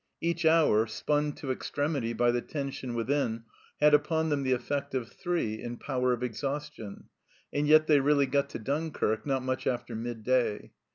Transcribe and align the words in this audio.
Each 0.19 0.45
hour, 0.47 0.87
spun 0.87 1.33
to 1.33 1.51
extremity 1.51 2.11
by 2.11 2.31
the 2.31 2.41
tension 2.41 2.95
within, 2.95 3.43
had 3.79 3.93
upon 3.93 4.29
them 4.29 4.41
the 4.41 4.51
effect 4.51 4.95
of 4.95 5.09
three 5.11 5.61
in 5.61 5.77
power 5.77 6.11
of 6.11 6.23
ex 6.23 6.41
haustion, 6.41 7.03
and 7.53 7.67
yet 7.67 7.85
they 7.85 7.99
really 7.99 8.25
got 8.25 8.49
to 8.49 8.57
Dunkirk 8.57 9.27
not 9.27 9.43
much 9.43 9.67
after 9.67 9.95
midday. 9.95 10.71